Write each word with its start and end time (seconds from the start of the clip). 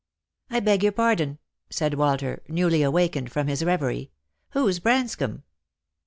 "I 0.49 0.59
beg 0.61 0.81
your 0.81 0.93
pardon," 0.93 1.37
said 1.69 1.93
Walter, 1.93 2.41
newly 2.47 2.81
awakened 2.81 3.31
from 3.31 3.45
his 3.47 3.63
reverie." 3.63 4.09
Who's 4.53 4.79
Branscomb? 4.79 5.43